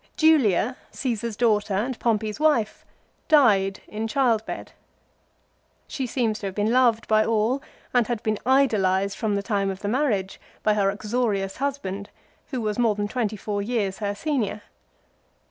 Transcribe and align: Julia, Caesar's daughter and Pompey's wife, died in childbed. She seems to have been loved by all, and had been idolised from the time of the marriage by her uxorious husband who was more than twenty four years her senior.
Julia, 0.17 0.77
Caesar's 0.89 1.37
daughter 1.37 1.75
and 1.75 1.99
Pompey's 1.99 2.39
wife, 2.39 2.83
died 3.27 3.81
in 3.87 4.07
childbed. 4.07 4.71
She 5.87 6.07
seems 6.07 6.39
to 6.39 6.47
have 6.47 6.55
been 6.55 6.71
loved 6.71 7.07
by 7.07 7.23
all, 7.23 7.61
and 7.93 8.07
had 8.07 8.23
been 8.23 8.39
idolised 8.43 9.15
from 9.15 9.35
the 9.35 9.43
time 9.43 9.69
of 9.69 9.81
the 9.81 9.87
marriage 9.87 10.41
by 10.63 10.73
her 10.73 10.89
uxorious 10.89 11.57
husband 11.57 12.09
who 12.49 12.61
was 12.61 12.79
more 12.79 12.95
than 12.95 13.07
twenty 13.07 13.37
four 13.37 13.61
years 13.61 13.99
her 13.99 14.15
senior. 14.15 14.63